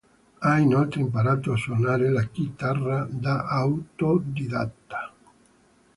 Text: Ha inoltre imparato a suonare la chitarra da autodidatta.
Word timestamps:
Ha 0.39 0.57
inoltre 0.57 0.99
imparato 0.99 1.51
a 1.53 1.57
suonare 1.57 2.09
la 2.09 2.23
chitarra 2.23 3.07
da 3.07 3.45
autodidatta. 3.47 5.13